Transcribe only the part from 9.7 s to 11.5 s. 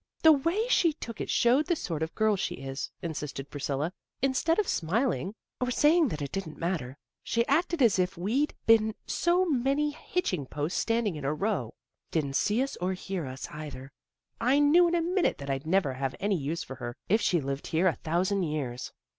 hitching posts standing in a